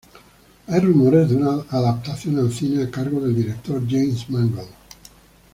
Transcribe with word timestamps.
Hay 0.65 0.79
rumores 0.79 1.29
de 1.29 1.35
una 1.35 1.63
adaptación 1.69 2.39
al 2.39 2.51
cine 2.51 2.81
a 2.85 2.89
cargo 2.89 3.19
del 3.19 3.35
director 3.35 3.87
James 3.87 4.27
Mangold. 4.31 4.71